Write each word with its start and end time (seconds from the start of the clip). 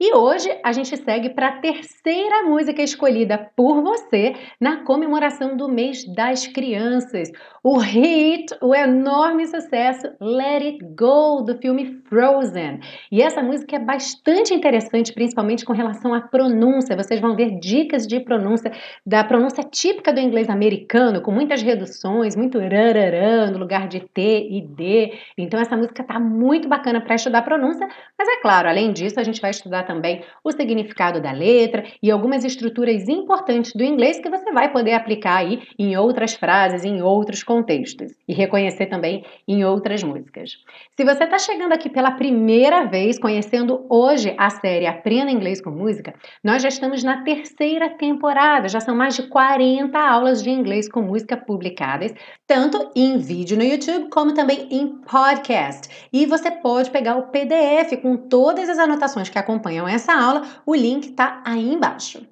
E 0.00 0.14
hoje 0.14 0.48
a 0.62 0.70
gente 0.70 0.96
segue 0.96 1.30
para 1.30 1.48
a 1.48 1.56
terceira 1.58 2.44
música 2.44 2.80
escolhida 2.80 3.50
por 3.56 3.82
você 3.82 4.32
na 4.60 4.84
comemoração 4.84 5.56
do 5.56 5.68
mês 5.68 6.04
das 6.14 6.46
crianças. 6.46 7.32
O 7.64 7.78
hit, 7.78 8.46
o 8.62 8.72
enorme 8.72 9.44
sucesso 9.48 10.06
Let 10.20 10.62
It 10.62 10.84
Go 10.96 11.42
do 11.42 11.58
filme 11.58 12.00
Frozen. 12.08 12.78
E 13.10 13.20
essa 13.20 13.42
música 13.42 13.74
é 13.74 13.80
bastante 13.80 14.54
interessante, 14.54 15.12
principalmente 15.12 15.64
com 15.64 15.72
relação 15.72 16.14
à 16.14 16.20
pronúncia. 16.20 16.96
Vocês 16.96 17.20
vão 17.20 17.34
ver 17.34 17.58
dicas 17.58 18.06
de 18.06 18.20
pronúncia 18.20 18.70
da 19.04 19.24
pronúncia 19.24 19.64
típica 19.64 20.12
do 20.12 20.20
inglês 20.20 20.48
americano, 20.48 21.22
com 21.22 21.32
muitas 21.32 21.60
reduções, 21.60 22.36
muito 22.36 22.60
rararã 22.60 23.50
no 23.50 23.58
lugar 23.58 23.88
de 23.88 23.98
T 23.98 24.46
e 24.48 24.62
D. 24.62 25.18
Então 25.36 25.58
essa 25.58 25.76
música 25.76 26.04
tá 26.04 26.20
muito 26.20 26.68
bacana 26.68 27.00
para 27.00 27.16
estudar 27.16 27.42
pronúncia, 27.42 27.88
mas 28.16 28.28
é 28.28 28.40
claro, 28.40 28.68
além 28.68 28.92
disso, 28.92 29.18
a 29.18 29.24
gente 29.24 29.40
vai 29.40 29.50
estudar 29.50 29.87
também 29.88 30.22
o 30.44 30.52
significado 30.52 31.20
da 31.20 31.32
letra 31.32 31.82
e 32.00 32.10
algumas 32.10 32.44
estruturas 32.44 33.08
importantes 33.08 33.72
do 33.74 33.82
inglês 33.82 34.20
que 34.20 34.28
você 34.28 34.52
vai 34.52 34.70
poder 34.70 34.92
aplicar 34.92 35.38
aí 35.38 35.62
em 35.78 35.96
outras 35.96 36.34
frases, 36.34 36.84
em 36.84 37.02
outros 37.02 37.42
contextos 37.42 38.12
e 38.28 38.34
reconhecer 38.34 38.86
também 38.86 39.24
em 39.48 39.64
outras 39.64 40.04
músicas. 40.04 40.52
Se 40.94 41.04
você 41.04 41.24
está 41.24 41.38
chegando 41.38 41.72
aqui 41.72 41.88
pela 41.88 42.12
primeira 42.12 42.84
vez, 42.84 43.18
conhecendo 43.18 43.86
hoje 43.88 44.34
a 44.36 44.50
série 44.50 44.86
Aprenda 44.86 45.30
Inglês 45.30 45.60
com 45.60 45.70
Música, 45.70 46.14
nós 46.44 46.62
já 46.62 46.68
estamos 46.68 47.02
na 47.02 47.22
terceira 47.22 47.88
temporada, 47.88 48.68
já 48.68 48.80
são 48.80 48.94
mais 48.94 49.16
de 49.16 49.22
40 49.28 49.98
aulas 49.98 50.42
de 50.42 50.50
inglês 50.50 50.88
com 50.90 51.00
música 51.00 51.36
publicadas, 51.36 52.12
tanto 52.46 52.90
em 52.94 53.16
vídeo 53.18 53.56
no 53.56 53.64
YouTube 53.64 54.10
como 54.10 54.34
também 54.34 54.68
em 54.70 54.98
podcast. 55.02 56.08
E 56.12 56.26
você 56.26 56.50
pode 56.50 56.90
pegar 56.90 57.16
o 57.16 57.28
PDF 57.28 57.96
com 58.02 58.16
todas 58.16 58.68
as 58.68 58.78
anotações 58.78 59.28
que 59.28 59.38
acompanham 59.38 59.77
essa 59.86 60.12
aula, 60.12 60.42
o 60.66 60.74
link 60.74 61.10
está 61.10 61.42
aí 61.44 61.72
embaixo. 61.72 62.26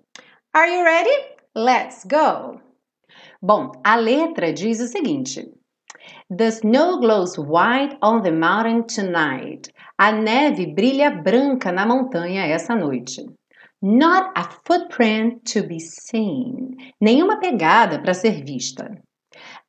Are 0.52 0.70
you 0.70 0.82
ready? 0.82 1.36
Let's 1.54 2.04
go! 2.04 2.60
Bom, 3.42 3.72
a 3.84 3.96
letra 3.96 4.52
diz 4.52 4.80
o 4.80 4.86
seguinte: 4.86 5.52
The 6.30 6.50
snow 6.50 6.98
glows 6.98 7.38
white 7.38 7.96
on 8.02 8.22
the 8.22 8.32
mountain 8.32 8.84
tonight. 8.84 9.70
A 9.98 10.10
neve 10.10 10.74
brilha 10.74 11.10
branca 11.10 11.70
na 11.70 11.86
montanha 11.86 12.46
essa 12.46 12.74
noite. 12.74 13.24
Not 13.82 14.32
a 14.34 14.44
footprint 14.64 15.44
to 15.52 15.62
be 15.62 15.78
seen. 15.78 16.76
Nenhuma 17.00 17.38
pegada 17.38 18.00
para 18.00 18.14
ser 18.14 18.42
vista. 18.42 18.90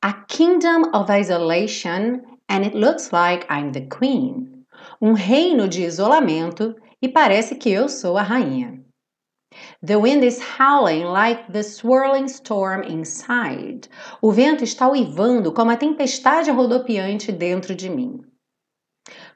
A 0.02 0.12
kingdom 0.26 0.90
of 0.94 1.10
isolation 1.10 2.22
and 2.48 2.64
it 2.64 2.74
looks 2.74 3.12
like 3.12 3.46
I'm 3.48 3.72
the 3.72 3.86
queen. 3.86 4.64
Um 5.00 5.12
reino 5.12 5.68
de 5.68 5.84
isolamento 5.84 6.74
e 7.00 7.08
parece 7.08 7.54
que 7.54 7.70
eu 7.70 7.88
sou 7.88 8.16
a 8.16 8.22
rainha. 8.22 8.82
The 9.82 9.96
wind 9.96 10.24
is 10.24 10.40
howling 10.40 11.04
like 11.04 11.52
the 11.52 11.62
swirling 11.62 12.28
storm 12.28 12.82
inside. 12.82 13.88
O 14.20 14.30
vento 14.30 14.62
está 14.62 14.88
uivando 14.88 15.52
como 15.52 15.70
a 15.70 15.76
tempestade 15.76 16.50
rodopiante 16.50 17.32
dentro 17.32 17.74
de 17.74 17.88
mim. 17.88 18.20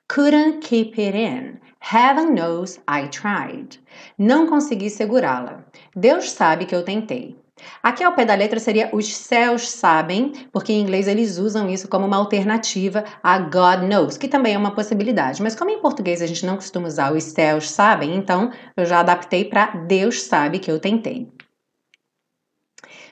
Couldn't 0.09 0.61
keep 0.61 0.99
it 0.99 1.17
in. 1.17 1.61
Heaven 1.81 2.35
knows 2.35 2.79
I 2.87 3.09
tried. 3.09 3.79
Não 4.19 4.47
consegui 4.47 4.91
segurá-la. 4.91 5.65
Deus 5.97 6.31
sabe 6.31 6.67
que 6.67 6.75
eu 6.75 6.85
tentei. 6.85 7.42
Aqui 7.83 8.05
ao 8.05 8.15
pé 8.15 8.25
da 8.25 8.35
letra 8.35 8.61
seria 8.61 8.91
os 8.93 9.15
céus 9.15 9.69
sabem, 9.69 10.33
porque 10.53 10.73
em 10.73 10.81
inglês 10.81 11.09
eles 11.09 11.39
usam 11.39 11.69
isso 11.69 11.89
como 11.89 12.07
uma 12.07 12.17
alternativa 12.17 13.05
a 13.23 13.39
God 13.39 13.83
knows, 13.89 14.17
que 14.17 14.29
também 14.29 14.55
é 14.55 14.59
uma 14.59 14.75
possibilidade. 14.75 15.43
Mas 15.43 15.55
como 15.55 15.71
em 15.71 15.81
português 15.81 16.23
a 16.23 16.27
gente 16.27 16.47
não 16.47 16.57
costuma 16.57 16.89
usar 16.89 17.13
os 17.13 17.25
céus 17.25 17.71
sabem, 17.71 18.15
então 18.15 18.51
eu 18.77 18.85
já 18.85 19.01
adaptei 19.01 19.45
para 19.45 19.67
Deus 19.67 20.23
sabe 20.23 20.59
que 20.59 20.71
eu 20.71 20.79
tentei. 20.79 21.29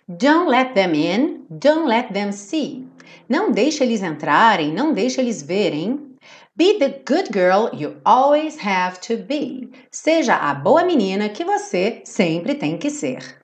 Don't 0.08 0.50
let 0.50 0.74
them 0.74 0.94
in, 0.94 1.46
don't 1.48 1.86
let 1.86 2.12
them 2.12 2.32
see. 2.32 2.84
Não 3.28 3.52
deixe 3.52 3.84
eles 3.84 4.02
entrarem, 4.02 4.72
não 4.72 4.92
deixe 4.92 5.20
eles 5.20 5.40
verem. 5.40 6.16
Be 6.56 6.78
the 6.78 7.00
good 7.06 7.30
girl 7.32 7.70
you 7.72 7.96
always 8.04 8.58
have 8.58 8.98
to 9.06 9.16
be. 9.16 9.70
Seja 9.90 10.34
a 10.34 10.52
boa 10.52 10.84
menina 10.84 11.28
que 11.28 11.44
você 11.44 12.02
sempre 12.04 12.54
tem 12.54 12.76
que 12.76 12.90
ser. 12.90 13.39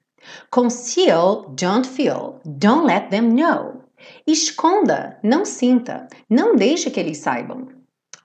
Conceal, 0.50 1.54
don't 1.54 1.86
feel. 1.86 2.40
Don't 2.44 2.86
let 2.86 3.10
them 3.10 3.34
know. 3.34 3.82
Esconda, 4.26 5.18
não 5.22 5.44
sinta. 5.44 6.08
Não 6.28 6.54
deixe 6.54 6.90
que 6.90 7.00
eles 7.00 7.18
saibam. 7.18 7.68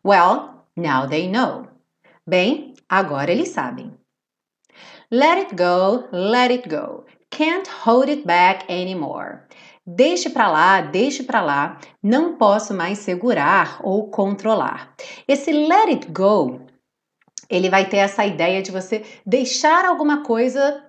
Well, 0.06 0.66
now 0.76 1.08
they 1.08 1.30
know. 1.30 1.68
Bem, 2.28 2.74
agora 2.90 3.32
eles 3.32 3.50
sabem. 3.50 3.94
Let 5.12 5.38
it 5.38 5.56
go, 5.56 6.08
let 6.12 6.52
it 6.52 6.70
go. 6.70 7.06
Can't 7.30 7.70
hold 7.86 8.10
it 8.10 8.26
back 8.26 8.66
anymore. 8.72 9.40
Deixe 9.86 10.30
para 10.30 10.50
lá, 10.50 10.82
deixe 10.82 11.24
para 11.24 11.42
lá. 11.42 11.80
Não 12.02 12.36
posso 12.36 12.74
mais 12.74 13.00
segurar 13.00 13.80
ou 13.84 14.10
controlar. 14.10 14.94
Esse 15.28 15.52
let 15.52 15.90
it 15.90 16.12
go, 16.12 16.62
ele 17.50 17.70
vai 17.70 17.90
ter 17.90 17.98
essa 17.98 18.26
ideia 18.26 18.62
de 18.62 18.72
você 18.72 19.04
deixar 19.26 19.86
alguma 19.86 20.24
coisa 20.24 20.82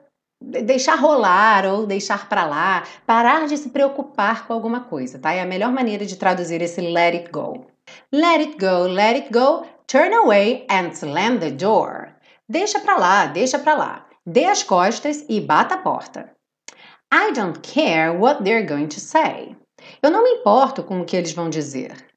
deixar 0.43 0.97
rolar 0.97 1.65
ou 1.67 1.87
deixar 1.87 2.29
para 2.29 2.45
lá, 2.45 2.83
parar 3.07 3.47
de 3.47 3.57
se 3.57 3.71
preocupar 3.71 4.47
com 4.47 4.53
alguma 4.53 4.81
coisa, 4.81 5.19
tá? 5.19 5.33
É 5.33 5.41
a 5.41 5.47
melhor 5.47 5.73
maneira 5.73 6.05
de 6.05 6.17
traduzir 6.17 6.61
esse 6.61 6.81
let 6.81 7.15
it 7.15 7.31
go. 7.31 7.67
Let 8.13 8.41
it 8.41 8.57
go, 8.59 8.87
let 8.87 9.17
it 9.17 9.33
go, 9.33 9.67
turn 9.87 10.15
away 10.15 10.67
and 10.71 10.91
slam 10.93 11.39
the 11.39 11.51
door. 11.51 12.09
Deixa 12.49 12.81
para 12.81 12.97
lá, 12.97 13.27
deixa 13.27 13.59
para 13.59 13.75
lá. 13.75 14.07
Dê 14.27 14.45
as 14.45 14.63
costas 14.63 15.25
e 15.29 15.41
bata 15.41 15.75
a 15.75 15.79
porta. 15.79 16.31
I 17.13 17.33
don't 17.33 17.61
care 17.61 18.11
what 18.17 18.43
they're 18.43 18.67
going 18.67 18.89
to 18.89 19.01
say. 19.01 19.57
Eu 20.03 20.11
não 20.11 20.23
me 20.23 20.31
importo 20.31 20.83
com 20.83 21.01
o 21.01 21.05
que 21.05 21.17
eles 21.17 21.33
vão 21.33 21.51
dizer. 21.51 22.12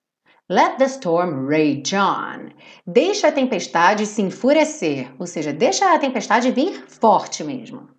Let 0.48 0.78
the 0.78 0.88
storm 0.88 1.48
rage 1.48 1.96
on. 1.96 2.52
Deixa 2.86 3.30
a 3.30 3.32
tempestade 3.32 4.06
se 4.06 4.22
enfurecer, 4.22 5.12
ou 5.18 5.26
seja, 5.26 5.52
deixa 5.52 5.92
a 5.92 5.98
tempestade 5.98 6.52
vir 6.52 6.86
forte 6.88 7.44
mesmo. 7.44 7.90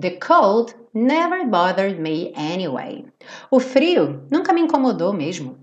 The 0.00 0.12
cold 0.12 0.72
never 0.94 1.44
bothered 1.44 1.98
me 1.98 2.32
anyway. 2.36 3.04
O 3.50 3.58
frio 3.58 4.24
nunca 4.30 4.52
me 4.52 4.60
incomodou 4.60 5.12
mesmo. 5.12 5.58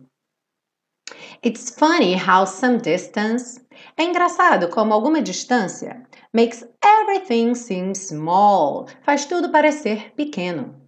It's 1.42 1.70
funny 1.70 2.14
how 2.14 2.46
some 2.46 2.78
distance. 2.78 3.62
É 3.96 4.04
engraçado 4.04 4.68
como 4.68 4.94
alguma 4.94 5.22
distância 5.22 6.06
makes 6.34 6.68
everything 6.84 7.56
seem 7.56 7.96
small. 7.96 8.88
Faz 9.04 9.26
tudo 9.26 9.50
parecer 9.50 10.14
pequeno. 10.14 10.83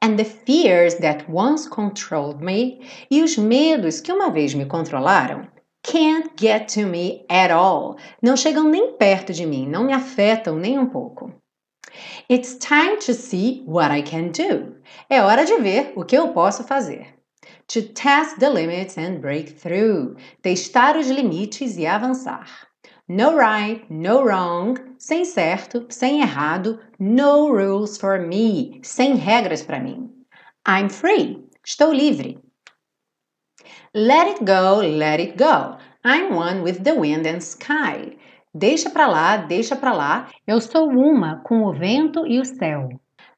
And 0.00 0.16
the 0.16 0.24
fears 0.24 0.96
that 0.96 1.28
once 1.28 1.68
controlled 1.68 2.42
me, 2.42 2.80
e 3.10 3.22
os 3.22 3.36
medos 3.36 4.00
que 4.00 4.12
uma 4.12 4.30
vez 4.30 4.54
me 4.54 4.66
controlaram, 4.66 5.48
can't 5.82 6.30
get 6.36 6.68
to 6.74 6.86
me 6.86 7.24
at 7.30 7.50
all. 7.50 7.96
Não 8.22 8.36
chegam 8.36 8.68
nem 8.68 8.92
perto 8.92 9.32
de 9.32 9.46
mim, 9.46 9.68
não 9.68 9.84
me 9.84 9.92
afetam 9.92 10.56
nem 10.56 10.78
um 10.78 10.86
pouco. 10.86 11.32
It's 12.28 12.56
time 12.58 12.96
to 12.98 13.14
see 13.14 13.62
what 13.66 13.90
I 13.90 14.02
can 14.02 14.32
do. 14.32 14.76
É 15.08 15.22
hora 15.22 15.44
de 15.44 15.56
ver 15.58 15.92
o 15.96 16.04
que 16.04 16.16
eu 16.16 16.28
posso 16.28 16.64
fazer. 16.64 17.14
To 17.68 17.82
test 17.82 18.38
the 18.38 18.48
limits 18.48 18.98
and 18.98 19.20
break 19.20 19.54
through. 19.54 20.16
Testar 20.42 20.96
os 20.96 21.08
limites 21.08 21.76
e 21.76 21.86
avançar. 21.86 22.68
No 23.08 23.36
right, 23.36 23.86
no 23.88 24.24
wrong, 24.24 24.76
sem 24.98 25.24
certo, 25.24 25.86
sem 25.88 26.22
errado, 26.22 26.80
no 26.98 27.52
rules 27.52 27.96
for 27.96 28.18
me, 28.18 28.80
sem 28.82 29.14
regras 29.14 29.62
para 29.62 29.78
mim. 29.78 30.10
I'm 30.66 30.88
free, 30.88 31.44
estou 31.64 31.92
livre. 31.92 32.36
Let 33.94 34.26
it 34.26 34.44
go, 34.44 34.80
let 34.82 35.20
it 35.20 35.36
go. 35.36 35.78
I'm 36.04 36.34
one 36.34 36.64
with 36.64 36.82
the 36.82 36.96
wind 36.96 37.28
and 37.28 37.38
sky. 37.38 38.18
Deixa 38.52 38.90
para 38.90 39.06
lá, 39.06 39.36
deixa 39.36 39.76
para 39.76 39.92
lá. 39.92 40.28
Eu 40.44 40.60
sou 40.60 40.88
uma 40.88 41.42
com 41.44 41.62
o 41.62 41.72
vento 41.72 42.26
e 42.26 42.40
o 42.40 42.44
céu. 42.44 42.88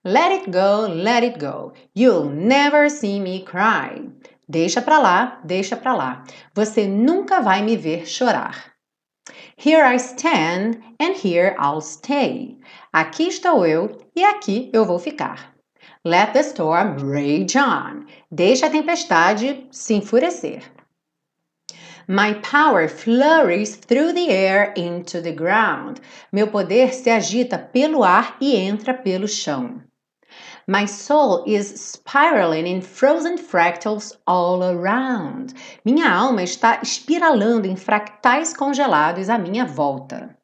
Let 0.02 0.32
it 0.32 0.50
go, 0.50 0.88
let 0.88 1.22
it 1.22 1.38
go. 1.38 1.74
You'll 1.94 2.30
never 2.30 2.90
see 2.90 3.20
me 3.20 3.44
cry. 3.44 4.10
Deixa 4.48 4.80
para 4.80 4.98
lá, 4.98 5.40
deixa 5.44 5.76
para 5.76 5.94
lá. 5.94 6.24
Você 6.54 6.88
nunca 6.88 7.42
vai 7.42 7.60
me 7.60 7.76
ver 7.76 8.06
chorar. 8.06 8.77
Here 9.56 9.84
I 9.84 9.98
stand 9.98 10.82
and 10.98 11.16
here 11.16 11.56
I'll 11.58 11.80
stay. 11.80 12.56
Aqui 12.92 13.28
estou 13.28 13.66
eu 13.66 13.98
e 14.14 14.24
aqui 14.24 14.70
eu 14.72 14.84
vou 14.84 14.98
ficar. 14.98 15.54
Let 16.04 16.32
the 16.32 16.42
storm 16.42 16.96
rage 16.98 17.56
on. 17.56 18.06
Deixa 18.30 18.66
a 18.66 18.70
tempestade 18.70 19.66
se 19.70 19.94
enfurecer. 19.94 20.62
My 22.06 22.34
power 22.34 22.88
flurries 22.88 23.76
through 23.76 24.14
the 24.14 24.30
air 24.30 24.72
into 24.76 25.20
the 25.20 25.32
ground. 25.32 26.00
Meu 26.32 26.46
poder 26.46 26.94
se 26.94 27.10
agita 27.10 27.58
pelo 27.58 28.02
ar 28.02 28.36
e 28.40 28.56
entra 28.56 28.94
pelo 28.94 29.28
chão. 29.28 29.82
My 30.70 30.84
soul 30.84 31.44
is 31.46 31.80
spiraling 31.80 32.66
in 32.66 32.82
frozen 32.82 33.38
fractals 33.38 34.14
all 34.26 34.62
around. 34.62 35.54
Minha 35.82 36.10
alma 36.10 36.42
está 36.42 36.82
espiralando 36.82 37.66
em 37.66 37.74
fractais 37.74 38.52
congelados 38.52 39.30
à 39.30 39.38
minha 39.38 39.64
volta. 39.64 40.36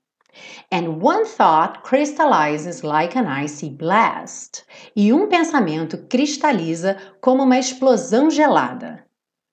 And 0.72 1.02
one 1.02 1.26
thought 1.26 1.82
crystallizes 1.82 2.82
like 2.82 3.14
an 3.18 3.26
icy 3.26 3.68
blast. 3.68 4.64
E 4.96 5.12
um 5.12 5.28
pensamento 5.28 5.98
cristaliza 6.08 6.96
como 7.20 7.42
uma 7.42 7.58
explosão 7.58 8.30
gelada. 8.30 9.04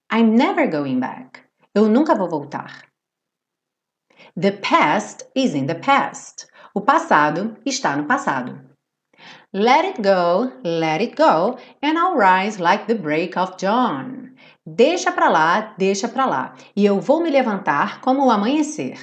I'm 0.10 0.38
never 0.38 0.68
going 0.68 1.02
back. 1.02 1.42
Eu 1.76 1.90
nunca 1.90 2.16
vou 2.16 2.30
voltar. 2.30 2.86
The 4.40 4.54
past 4.54 5.26
is 5.36 5.54
in 5.54 5.68
the 5.68 5.76
past. 5.76 6.48
O 6.74 6.80
passado 6.80 7.58
está 7.66 7.98
no 7.98 8.06
passado. 8.06 8.71
Let 9.54 9.84
it 9.84 10.02
go, 10.02 10.50
let 10.64 11.02
it 11.02 11.18
go, 11.18 11.58
and 11.82 12.00
I'll 12.00 12.16
rise 12.16 12.58
like 12.58 12.88
the 12.88 12.96
break 12.96 13.36
of 13.38 13.58
dawn. 13.58 14.34
Deixa 14.66 15.12
pra 15.12 15.28
lá, 15.28 15.76
deixa 15.78 16.08
pra 16.08 16.26
lá, 16.26 16.56
e 16.74 16.86
eu 16.86 17.02
vou 17.02 17.22
me 17.22 17.30
levantar 17.30 18.00
como 18.00 18.26
o 18.26 18.32
amanhecer. 18.32 18.98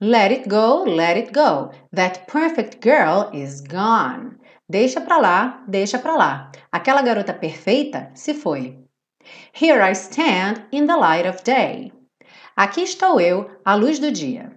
Let 0.00 0.30
it 0.30 0.48
go, 0.48 0.84
let 0.84 1.16
it 1.16 1.32
go. 1.32 1.72
That 1.92 2.26
perfect 2.30 2.78
girl 2.80 3.28
is 3.32 3.60
gone. 3.60 4.36
Deixa 4.68 5.00
pra 5.00 5.18
lá, 5.18 5.64
deixa 5.66 5.98
pra 5.98 6.14
lá. 6.14 6.52
Aquela 6.70 7.02
garota 7.02 7.34
perfeita 7.34 8.12
se 8.14 8.34
foi. 8.34 8.78
Here 9.52 9.80
I 9.80 9.94
stand 9.94 10.64
in 10.70 10.86
the 10.86 10.94
light 10.94 11.28
of 11.28 11.42
day. 11.42 11.92
Aqui 12.54 12.82
estou 12.82 13.20
eu, 13.20 13.50
à 13.64 13.74
luz 13.74 13.98
do 13.98 14.12
dia. 14.12 14.56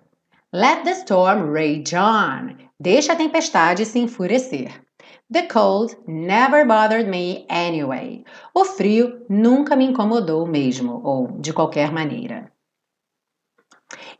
Let 0.53 0.83
the 0.83 0.91
storm 0.91 1.51
rage 1.51 1.95
on. 1.95 2.57
Deixa 2.79 3.13
a 3.13 3.15
tempestade 3.15 3.87
se 3.87 3.97
enfurecer. 3.97 4.87
The 5.31 5.43
cold 5.43 5.95
never 6.07 6.65
bothered 6.65 7.07
me 7.07 7.45
anyway. 7.49 8.23
O 8.51 8.65
frio 8.65 9.25
nunca 9.29 9.75
me 9.75 9.85
incomodou 9.85 10.47
mesmo, 10.47 11.01
ou 11.03 11.27
de 11.39 11.53
qualquer 11.53 11.91
maneira. 11.91 12.51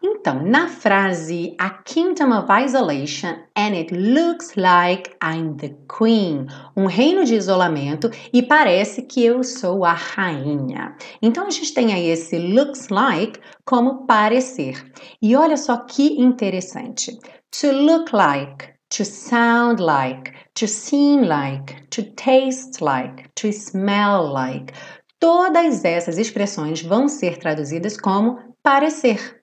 Então, 0.03 0.43
na 0.43 0.67
frase 0.67 1.55
A 1.57 1.69
Kingdom 1.69 2.31
of 2.31 2.47
Isolation 2.51 3.39
and 3.55 3.73
it 3.73 3.91
looks 3.91 4.55
like 4.55 5.15
I'm 5.21 5.55
the 5.57 5.75
queen, 5.87 6.47
um 6.75 6.85
reino 6.85 7.25
de 7.25 7.33
isolamento 7.33 8.11
e 8.31 8.43
parece 8.43 9.01
que 9.01 9.23
eu 9.25 9.43
sou 9.43 9.83
a 9.83 9.93
rainha. 9.93 10.95
Então 11.21 11.47
a 11.47 11.49
gente 11.49 11.73
tem 11.73 11.91
aí 11.91 12.07
esse 12.07 12.37
looks 12.37 12.89
like 12.89 13.39
como 13.65 14.05
parecer. 14.05 14.75
E 15.19 15.35
olha 15.35 15.57
só 15.57 15.77
que 15.77 16.21
interessante. 16.21 17.17
To 17.59 17.71
look 17.71 18.15
like 18.15 18.79
to 18.89 19.05
sound 19.05 19.81
like, 19.81 20.31
to 20.53 20.67
seem 20.67 21.23
like, 21.23 21.87
to 21.89 22.03
taste 22.03 22.81
like, 22.81 23.29
to 23.35 23.51
smell 23.51 24.31
like. 24.31 24.73
Todas 25.19 25.83
essas 25.83 26.17
expressões 26.17 26.81
vão 26.81 27.07
ser 27.07 27.37
traduzidas 27.37 27.99
como 27.99 28.55
parecer, 28.63 29.41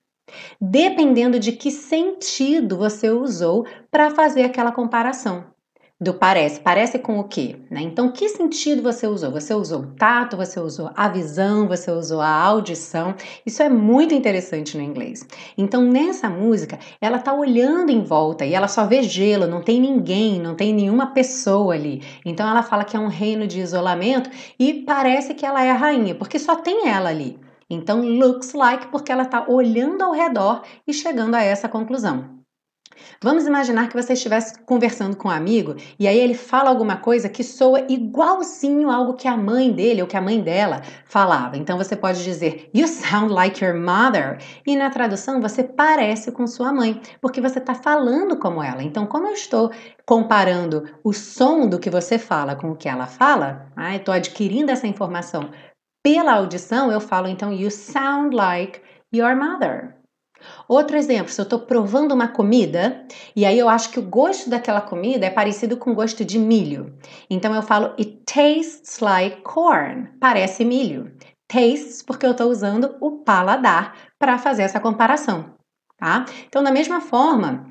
dependendo 0.61 1.39
de 1.39 1.53
que 1.53 1.71
sentido 1.71 2.77
você 2.79 3.11
usou 3.11 3.67
para 3.91 4.11
fazer 4.11 4.43
aquela 4.43 4.73
comparação 4.73 5.56
do 5.99 6.13
parece. 6.13 6.61
Parece 6.61 6.99
com 6.99 7.19
o 7.19 7.25
quê? 7.25 7.57
Né? 7.71 7.81
Então, 7.81 8.13
que 8.13 8.29
sentido 8.29 8.83
você 8.83 9.07
usou? 9.07 9.31
Você 9.31 9.55
usou 9.55 9.81
o 9.81 9.87
tato, 9.95 10.37
você 10.37 10.61
usou 10.61 10.91
a 10.95 11.09
visão, 11.09 11.67
você 11.67 11.91
usou 11.91 12.21
a 12.21 12.29
audição. 12.29 13.15
Isso 13.47 13.63
é 13.63 13.69
muito 13.69 14.15
interessante 14.15 14.77
no 14.77 14.83
inglês. 14.83 15.27
Então, 15.57 15.83
nessa 15.83 16.29
música, 16.29 16.79
ela 17.01 17.19
tá 17.19 17.33
olhando 17.33 17.91
em 17.91 18.03
volta 18.03 18.45
e 18.45 18.53
ela 18.53 18.69
só 18.69 18.87
vê 18.87 19.03
gelo, 19.03 19.47
não 19.47 19.63
tem 19.63 19.81
ninguém, 19.81 20.39
não 20.39 20.55
tem 20.55 20.75
nenhuma 20.75 21.15
pessoa 21.15 21.75
ali. 21.75 22.03
Então, 22.27 22.47
ela 22.47 22.63
fala 22.63 22.85
que 22.85 22.97
é 22.97 23.01
um 23.01 23.09
reino 23.09 23.47
de 23.47 23.61
isolamento 23.61 24.29
e 24.59 24.75
parece 24.75 25.33
que 25.33 25.47
ela 25.47 25.65
é 25.65 25.71
a 25.71 25.77
rainha, 25.77 26.15
porque 26.15 26.39
só 26.39 26.57
tem 26.57 26.89
ela 26.89 27.09
ali. 27.09 27.39
Então, 27.71 28.03
looks 28.03 28.53
like 28.53 28.89
porque 28.89 29.11
ela 29.11 29.23
está 29.23 29.47
olhando 29.49 30.03
ao 30.03 30.13
redor 30.13 30.63
e 30.87 30.93
chegando 30.93 31.35
a 31.35 31.43
essa 31.43 31.69
conclusão. 31.69 32.36
Vamos 33.23 33.47
imaginar 33.47 33.89
que 33.89 34.01
você 34.01 34.13
estivesse 34.13 34.59
conversando 34.61 35.17
com 35.17 35.29
um 35.29 35.31
amigo 35.31 35.77
e 35.99 36.07
aí 36.07 36.19
ele 36.19 36.35
fala 36.35 36.71
alguma 36.71 36.97
coisa 36.97 37.29
que 37.29 37.43
soa 37.43 37.81
igualzinho 37.89 38.91
algo 38.91 39.15
que 39.15 39.29
a 39.29 39.37
mãe 39.37 39.73
dele 39.73 40.03
ou 40.03 40.09
que 40.09 40.17
a 40.17 40.21
mãe 40.21 40.41
dela 40.41 40.83
falava. 41.05 41.57
Então 41.57 41.77
você 41.77 41.97
pode 41.97 42.23
dizer 42.23 42.71
You 42.75 42.87
sound 42.89 43.33
like 43.33 43.65
your 43.65 43.75
mother. 43.75 44.39
E 44.67 44.77
na 44.77 44.91
tradução 44.91 45.41
você 45.41 45.63
parece 45.63 46.33
com 46.33 46.47
sua 46.47 46.73
mãe, 46.73 47.01
porque 47.21 47.41
você 47.41 47.59
está 47.59 47.75
falando 47.75 48.37
como 48.39 48.63
ela. 48.63 48.83
Então, 48.83 49.07
como 49.07 49.27
eu 49.27 49.33
estou 49.33 49.71
comparando 50.05 50.85
o 51.03 51.13
som 51.13 51.69
do 51.69 51.79
que 51.79 51.91
você 51.91 52.19
fala 52.19 52.55
com 52.55 52.71
o 52.71 52.77
que 52.77 52.89
ela 52.89 53.07
fala, 53.07 53.73
ah, 53.77 53.97
estou 53.97 54.15
adquirindo 54.15 54.71
essa 54.71 54.87
informação 54.87 55.51
pela 56.03 56.35
audição, 56.35 56.93
eu 56.93 57.01
falo 57.01 57.27
então 57.27 57.53
You 57.53 57.71
sound 57.71 58.35
like 58.35 58.81
your 59.13 59.35
mother. 59.35 59.96
Outro 60.69 60.97
exemplo, 60.97 61.33
se 61.33 61.41
eu 61.41 61.45
estou 61.45 61.61
provando 61.61 62.13
uma 62.13 62.29
comida 62.29 63.05
e 63.35 63.45
aí 63.45 63.59
eu 63.59 63.69
acho 63.69 63.91
que 63.91 63.99
o 63.99 64.03
gosto 64.03 64.51
daquela 64.51 64.81
comida 64.81 65.27
é 65.27 65.31
parecido 65.31 65.77
com 65.77 65.93
o 65.93 65.95
gosto 65.95 66.25
de 66.25 66.39
milho. 66.39 66.95
Então 67.31 67.55
eu 67.55 67.63
falo 67.63 67.95
It 67.99 68.23
tastes 68.25 69.01
like 69.01 69.43
corn. 69.43 70.09
Parece 70.21 70.65
milho. 70.65 71.13
Tastes 71.49 72.03
porque 72.03 72.27
eu 72.27 72.33
estou 72.33 72.51
usando 72.51 72.97
o 73.01 73.19
paladar 73.19 73.95
para 74.19 74.39
fazer 74.39 74.63
essa 74.63 74.81
comparação. 74.81 75.55
Tá? 75.99 76.27
Então, 76.47 76.63
da 76.63 76.71
mesma 76.71 77.01
forma, 77.01 77.65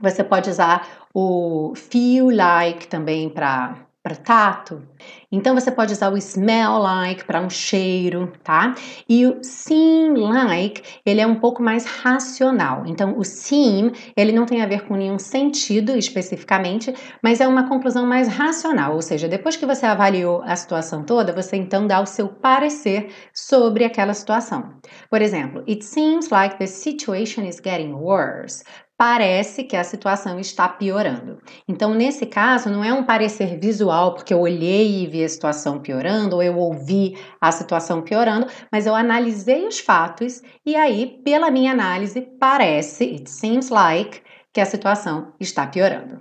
você 0.00 0.24
pode 0.24 0.50
usar 0.50 1.06
o 1.14 1.72
feel 1.76 2.30
like 2.30 2.88
também 2.88 3.28
para 3.28 3.87
para 4.08 4.16
tato. 4.16 4.82
Então 5.30 5.54
você 5.54 5.70
pode 5.70 5.92
usar 5.92 6.10
o 6.10 6.16
smell 6.16 6.78
like 6.78 7.24
para 7.24 7.40
um 7.40 7.50
cheiro, 7.50 8.32
tá? 8.42 8.74
E 9.06 9.26
o 9.26 9.38
seem 9.42 10.14
like, 10.16 10.82
ele 11.04 11.20
é 11.20 11.26
um 11.26 11.34
pouco 11.34 11.62
mais 11.62 11.84
racional. 11.84 12.84
Então 12.86 13.18
o 13.18 13.24
seem, 13.24 13.92
ele 14.16 14.32
não 14.32 14.46
tem 14.46 14.62
a 14.62 14.66
ver 14.66 14.86
com 14.86 14.96
nenhum 14.96 15.18
sentido 15.18 15.96
especificamente, 15.96 16.94
mas 17.22 17.40
é 17.40 17.46
uma 17.46 17.68
conclusão 17.68 18.06
mais 18.06 18.28
racional, 18.28 18.94
ou 18.94 19.02
seja, 19.02 19.28
depois 19.28 19.56
que 19.56 19.66
você 19.66 19.84
avaliou 19.84 20.42
a 20.42 20.56
situação 20.56 21.04
toda, 21.04 21.32
você 21.32 21.56
então 21.56 21.86
dá 21.86 22.00
o 22.00 22.06
seu 22.06 22.28
parecer 22.28 23.10
sobre 23.34 23.84
aquela 23.84 24.14
situação. 24.14 24.72
Por 25.10 25.20
exemplo, 25.20 25.62
it 25.68 25.84
seems 25.84 26.30
like 26.30 26.56
the 26.56 26.66
situation 26.66 27.42
is 27.42 27.60
getting 27.62 27.92
worse 27.92 28.64
parece 28.98 29.62
que 29.62 29.76
a 29.76 29.84
situação 29.84 30.40
está 30.40 30.68
piorando. 30.68 31.38
Então, 31.68 31.94
nesse 31.94 32.26
caso, 32.26 32.68
não 32.68 32.82
é 32.82 32.92
um 32.92 33.04
parecer 33.04 33.56
visual, 33.56 34.12
porque 34.12 34.34
eu 34.34 34.40
olhei 34.40 35.04
e 35.04 35.06
vi 35.06 35.22
a 35.22 35.28
situação 35.28 35.78
piorando, 35.78 36.34
ou 36.34 36.42
eu 36.42 36.58
ouvi 36.58 37.16
a 37.40 37.52
situação 37.52 38.02
piorando, 38.02 38.48
mas 38.72 38.86
eu 38.86 38.96
analisei 38.96 39.64
os 39.68 39.78
fatos 39.78 40.42
e 40.66 40.74
aí, 40.74 41.20
pela 41.24 41.48
minha 41.48 41.70
análise, 41.70 42.20
parece, 42.40 43.04
it 43.04 43.30
seems 43.30 43.68
like, 43.68 44.20
que 44.52 44.60
a 44.60 44.66
situação 44.66 45.32
está 45.38 45.64
piorando. 45.68 46.20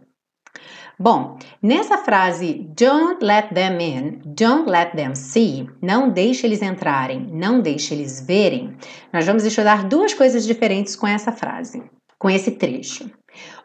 Bom, 1.00 1.38
nessa 1.62 1.98
frase 1.98 2.68
don't 2.76 3.24
let 3.24 3.54
them 3.54 3.80
in, 3.80 4.22
don't 4.24 4.70
let 4.70 4.92
them 4.96 5.16
see, 5.16 5.68
não 5.82 6.10
deixe 6.10 6.46
eles 6.46 6.62
entrarem, 6.62 7.28
não 7.32 7.60
deixe 7.60 7.96
eles 7.96 8.22
verem, 8.22 8.76
nós 9.12 9.26
vamos 9.26 9.46
estudar 9.46 9.84
duas 9.84 10.14
coisas 10.14 10.46
diferentes 10.46 10.96
com 10.96 11.08
essa 11.08 11.32
frase 11.32 11.84
com 12.20 12.30
esse 12.30 12.52
trecho. 12.52 13.10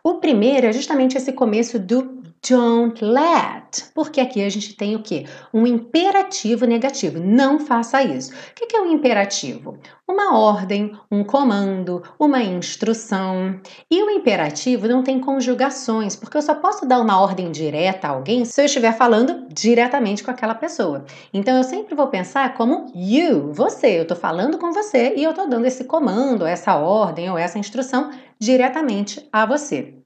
O 0.04 0.14
primeiro 0.14 0.66
é 0.66 0.72
justamente 0.72 1.16
esse 1.16 1.32
começo 1.32 1.78
do 1.78 2.21
don't 2.48 3.04
let, 3.04 3.92
porque 3.94 4.20
aqui 4.20 4.42
a 4.42 4.48
gente 4.48 4.74
tem 4.74 4.96
o 4.96 5.02
que? 5.02 5.26
Um 5.54 5.64
imperativo 5.64 6.66
negativo. 6.66 7.20
Não 7.20 7.60
faça 7.60 8.02
isso. 8.02 8.32
O 8.32 8.54
que 8.54 8.76
é 8.76 8.80
um 8.80 8.90
imperativo? 8.90 9.78
Uma 10.08 10.36
ordem, 10.36 10.92
um 11.10 11.22
comando, 11.22 12.02
uma 12.18 12.42
instrução. 12.42 13.60
E 13.88 14.02
o 14.02 14.10
imperativo 14.10 14.88
não 14.88 15.04
tem 15.04 15.20
conjugações, 15.20 16.16
porque 16.16 16.36
eu 16.36 16.42
só 16.42 16.56
posso 16.56 16.84
dar 16.84 17.00
uma 17.00 17.20
ordem 17.20 17.52
direta 17.52 18.08
a 18.08 18.10
alguém 18.10 18.44
se 18.44 18.60
eu 18.60 18.66
estiver 18.66 18.92
falando 18.96 19.46
diretamente 19.48 20.24
com 20.24 20.30
aquela 20.30 20.54
pessoa. 20.54 21.04
Então 21.32 21.56
eu 21.56 21.62
sempre 21.62 21.94
vou 21.94 22.08
pensar 22.08 22.54
como 22.54 22.90
you, 22.94 23.52
você. 23.52 23.98
Eu 23.98 24.02
estou 24.02 24.16
falando 24.16 24.58
com 24.58 24.72
você 24.72 25.14
e 25.16 25.22
eu 25.22 25.30
estou 25.30 25.48
dando 25.48 25.66
esse 25.66 25.84
comando, 25.84 26.44
essa 26.44 26.74
ordem 26.76 27.30
ou 27.30 27.38
essa 27.38 27.58
instrução 27.58 28.10
diretamente 28.38 29.28
a 29.32 29.46
você. 29.46 30.01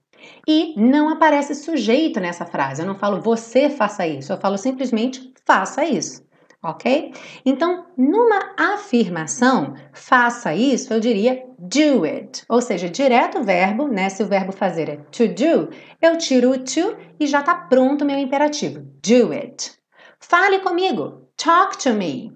E 0.47 0.75
não 0.77 1.09
aparece 1.09 1.55
sujeito 1.55 2.21
nessa 2.21 2.45
frase. 2.45 2.83
Eu 2.83 2.87
não 2.87 2.95
falo 2.95 3.21
você 3.21 3.69
faça 3.69 4.07
isso, 4.07 4.33
eu 4.33 4.39
falo 4.39 4.57
simplesmente 4.57 5.33
faça 5.45 5.85
isso. 5.85 6.25
Ok? 6.63 7.13
Então, 7.45 7.87
numa 7.97 8.55
afirmação, 8.59 9.75
faça 9.93 10.55
isso, 10.55 10.93
eu 10.93 10.99
diria 10.99 11.45
do 11.59 12.05
it. 12.05 12.45
Ou 12.49 12.61
seja, 12.61 12.89
direto 12.89 13.39
o 13.39 13.45
verbo, 13.45 13.87
né? 13.87 14.09
Se 14.09 14.23
o 14.23 14.27
verbo 14.27 14.51
fazer 14.51 14.89
é 14.89 14.97
to 14.97 15.29
do, 15.29 15.71
eu 16.03 16.19
tiro 16.19 16.51
o 16.51 16.59
to 16.59 16.97
e 17.21 17.27
já 17.27 17.41
está 17.41 17.55
pronto 17.55 18.03
o 18.03 18.07
meu 18.07 18.19
imperativo. 18.19 18.81
Do 18.81 19.33
it. 19.33 19.75
Fale 20.19 20.59
comigo. 20.59 21.29
Talk 21.37 21.79
to 21.79 21.93
me. 21.93 22.33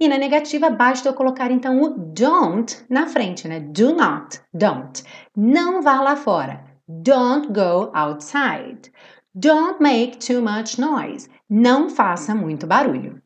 E 0.00 0.08
na 0.08 0.16
negativa, 0.16 0.70
basta 0.70 1.08
eu 1.08 1.14
colocar 1.14 1.50
então 1.50 1.82
o 1.82 1.90
don't 1.90 2.84
na 2.88 3.06
frente, 3.06 3.48
né? 3.48 3.60
Do 3.60 3.94
not, 3.94 4.40
don't. 4.54 5.02
Não 5.36 5.82
vá 5.82 6.00
lá 6.00 6.14
fora. 6.14 6.64
Don't 6.88 7.52
go 7.52 7.90
outside. 7.94 8.90
Don't 9.38 9.80
make 9.80 10.18
too 10.18 10.40
much 10.40 10.78
noise. 10.78 11.28
Não 11.48 11.90
faça 11.90 12.34
muito 12.34 12.66
barulho. 12.66 13.22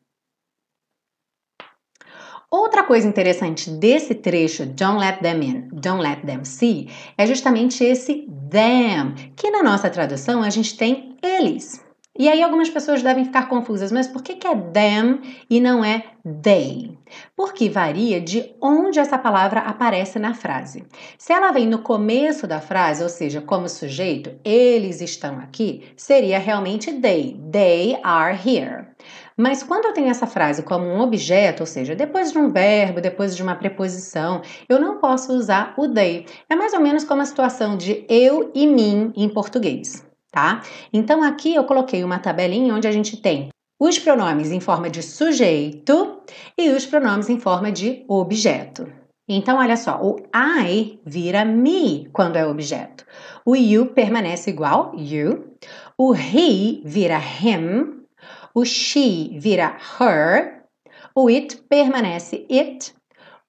Outra 2.51 2.83
coisa 2.83 3.07
interessante 3.07 3.71
desse 3.71 4.13
trecho, 4.13 4.65
don't 4.65 4.99
let 4.99 5.21
them 5.21 5.41
in, 5.41 5.69
don't 5.71 6.03
let 6.03 6.23
them 6.23 6.45
see, 6.45 6.87
é 7.17 7.25
justamente 7.25 7.83
esse 7.83 8.27
them, 8.47 9.15
que 9.35 9.49
na 9.49 9.63
nossa 9.63 9.89
tradução 9.89 10.43
a 10.43 10.51
gente 10.51 10.77
tem 10.77 11.17
eles. 11.23 11.82
E 12.15 12.29
aí 12.29 12.43
algumas 12.43 12.69
pessoas 12.69 13.01
devem 13.01 13.25
ficar 13.25 13.49
confusas, 13.49 13.91
mas 13.91 14.05
por 14.05 14.21
que, 14.21 14.35
que 14.35 14.45
é 14.45 14.55
them 14.55 15.19
e 15.49 15.59
não 15.59 15.83
é 15.83 16.03
they? 16.43 16.95
Porque 17.35 17.71
varia 17.71 18.21
de 18.21 18.53
onde 18.61 18.99
essa 18.99 19.17
palavra 19.17 19.61
aparece 19.61 20.19
na 20.19 20.35
frase. 20.35 20.85
Se 21.17 21.33
ela 21.33 21.51
vem 21.51 21.65
no 21.65 21.79
começo 21.79 22.45
da 22.45 22.61
frase, 22.61 23.01
ou 23.01 23.09
seja, 23.09 23.41
como 23.41 23.67
sujeito, 23.67 24.31
eles 24.45 25.01
estão 25.01 25.39
aqui, 25.39 25.91
seria 25.97 26.37
realmente 26.37 26.93
they. 26.93 27.35
They 27.51 27.99
are 28.03 28.37
here. 28.37 28.89
Mas 29.35 29.63
quando 29.63 29.85
eu 29.85 29.93
tenho 29.93 30.09
essa 30.09 30.27
frase 30.27 30.61
como 30.61 30.85
um 30.85 30.99
objeto, 30.99 31.63
ou 31.63 31.67
seja, 31.67 31.95
depois 31.95 32.31
de 32.31 32.37
um 32.37 32.51
verbo, 32.51 33.01
depois 33.01 33.35
de 33.35 33.41
uma 33.41 33.55
preposição, 33.55 34.43
eu 34.69 34.79
não 34.79 34.99
posso 34.99 35.33
usar 35.33 35.73
o 35.79 35.87
they. 35.87 36.27
É 36.47 36.55
mais 36.55 36.73
ou 36.73 36.79
menos 36.79 37.03
como 37.03 37.23
a 37.23 37.25
situação 37.25 37.75
de 37.75 38.05
eu 38.07 38.51
e 38.53 38.67
mim 38.67 39.11
em 39.15 39.27
português, 39.27 40.05
tá? 40.33 40.61
Então 40.91 41.23
aqui 41.23 41.55
eu 41.55 41.63
coloquei 41.63 42.03
uma 42.03 42.19
tabelinha 42.19 42.75
onde 42.75 42.87
a 42.87 42.91
gente 42.91 43.15
tem 43.15 43.47
os 43.79 43.97
pronomes 43.97 44.51
em 44.51 44.59
forma 44.59 44.89
de 44.89 45.01
sujeito 45.01 46.21
e 46.57 46.71
os 46.71 46.85
pronomes 46.85 47.29
em 47.29 47.39
forma 47.39 47.71
de 47.71 48.03
objeto. 48.09 48.91
Então, 49.25 49.57
olha 49.57 49.77
só, 49.77 50.01
o 50.01 50.17
I 50.35 50.99
vira 51.05 51.45
me 51.45 52.09
quando 52.11 52.35
é 52.35 52.45
objeto. 52.45 53.05
O 53.45 53.55
you 53.55 53.85
permanece 53.85 54.49
igual, 54.49 54.93
you. 54.97 55.55
O 55.97 56.13
he 56.13 56.81
vira 56.83 57.17
him 57.17 58.03
o 58.53 58.63
she 58.65 59.37
vira 59.39 59.77
her, 59.99 60.63
o 61.15 61.27
it 61.27 61.55
permanece 61.69 62.45
it, 62.49 62.93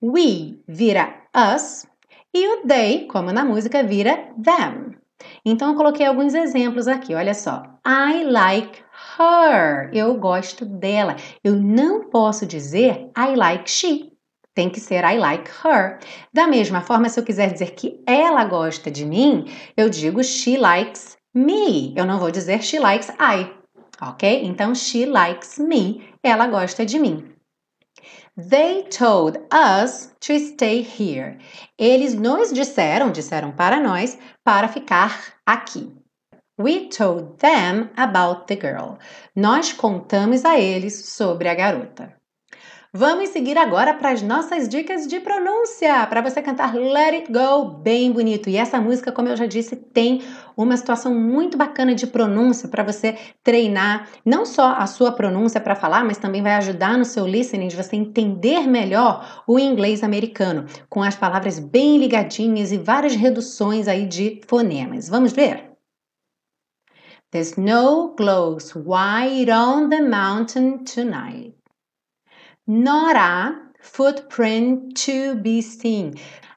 we 0.01 0.59
vira 0.67 1.15
us 1.35 1.87
e 2.33 2.49
o 2.49 2.67
they, 2.67 3.07
como 3.07 3.33
na 3.33 3.45
música, 3.45 3.83
vira 3.83 4.33
them. 4.43 4.97
Então 5.45 5.71
eu 5.71 5.77
coloquei 5.77 6.07
alguns 6.07 6.35
exemplos 6.35 6.89
aqui, 6.89 7.15
olha 7.15 7.35
só. 7.35 7.63
I 7.87 8.25
like 8.25 8.83
her. 9.19 9.91
Eu 9.93 10.15
gosto 10.15 10.65
dela. 10.65 11.17
Eu 11.43 11.55
não 11.55 12.09
posso 12.11 12.47
dizer 12.47 13.11
I 13.17 13.37
like 13.37 13.71
she. 13.71 14.13
Tem 14.55 14.71
que 14.71 14.81
ser 14.81 15.05
I 15.05 15.19
like 15.19 15.51
her. 15.65 15.99
Da 16.33 16.47
mesma 16.47 16.81
forma, 16.81 17.09
se 17.09 17.19
eu 17.19 17.25
quiser 17.25 17.53
dizer 17.53 17.73
que 17.73 18.03
ela 18.07 18.45
gosta 18.45 18.91
de 18.91 19.05
mim, 19.05 19.47
eu 19.77 19.91
digo 19.91 20.23
she 20.23 20.57
likes 20.57 21.17
me. 21.35 21.93
Eu 21.97 22.07
não 22.07 22.19
vou 22.19 22.31
dizer 22.31 22.63
she 22.63 22.79
likes 22.79 23.09
I 23.21 23.65
ok? 24.01 24.45
Então, 24.45 24.75
she 24.75 25.07
likes 25.07 25.59
me. 25.59 26.03
Ela 26.23 26.47
gosta 26.47 26.85
de 26.85 26.99
mim. 26.99 27.34
They 28.37 28.83
told 28.83 29.39
us 29.53 30.13
to 30.23 30.41
stay 30.41 30.83
here. 30.83 31.39
Eles 31.79 32.15
nos 32.15 32.53
disseram, 32.53 33.13
disseram 33.13 33.53
para 33.53 33.81
nós, 33.81 34.19
para 34.43 34.67
ficar 34.67 35.35
aqui. 35.47 35.93
We 36.59 36.89
told 36.89 37.39
them 37.39 37.91
about 37.97 38.49
the 38.49 38.57
girl. 38.57 38.99
Nós 39.37 39.73
contamos 39.73 40.45
a 40.45 40.59
eles 40.59 41.07
sobre 41.07 41.49
a 41.49 41.55
garota. 41.55 42.13
Vamos 42.97 43.31
seguir 43.31 43.59
agora 43.59 43.93
para 43.93 44.13
as 44.13 44.23
nossas 44.23 44.69
dicas 44.69 45.09
de 45.09 45.19
pronúncia, 45.19 46.07
para 46.07 46.21
você 46.21 46.41
cantar 46.41 46.77
Let 46.77 47.15
It 47.15 47.33
Go 47.33 47.65
bem 47.83 48.13
bonito. 48.13 48.49
E 48.49 48.57
essa 48.57 48.81
música, 48.81 49.11
como 49.11 49.27
eu 49.27 49.37
já 49.37 49.47
disse, 49.47 49.75
tem 49.75 50.23
uma 50.57 50.77
situação 50.77 51.13
muito 51.13 51.59
bacana 51.59 51.93
de 51.93 52.07
pronúncia 52.07 52.69
para 52.69 52.85
você 52.85 53.19
treinar 53.43 54.09
não 54.25 54.47
só 54.47 54.77
a 54.77 54.87
sua 54.87 55.11
pronúncia 55.11 55.61
para 55.61 55.75
falar, 55.75 56.05
mas 56.05 56.19
também 56.19 56.41
vai 56.41 56.53
ajudar 56.55 56.97
no 56.97 57.05
seu 57.05 57.27
listening 57.27 57.67
de 57.67 57.75
você 57.75 57.97
entender 57.97 58.69
melhor 58.69 59.43
o 59.45 59.59
inglês 59.59 60.05
americano, 60.05 60.65
com 60.89 61.03
as 61.03 61.17
palavras 61.17 61.59
bem 61.59 61.99
ligadinhas 61.99 62.71
e 62.71 62.79
várias 62.79 63.17
reduções 63.17 63.89
aí 63.89 64.07
de 64.07 64.41
fonemas. 64.47 65.09
Vamos 65.09 65.33
ver? 65.33 65.69
The 67.33 67.41
snow 67.41 68.15
glows 68.17 68.73
white 68.77 69.51
on 69.51 69.89
the 69.89 70.01
mountain 70.01 70.85
tonight. 70.85 71.64
Not 72.67 73.17
a 73.17 73.55
footprint 73.81 74.97
to 74.97 75.37
be 75.37 75.61
seen. 75.61 76.15